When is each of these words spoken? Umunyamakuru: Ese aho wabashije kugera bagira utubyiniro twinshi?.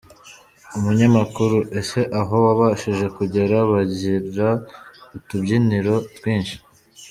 Umunyamakuru: 0.77 1.57
Ese 1.79 1.99
aho 2.21 2.33
wabashije 2.45 3.05
kugera 3.17 3.57
bagira 3.71 4.47
utubyiniro 5.17 5.95
twinshi?. 6.15 6.55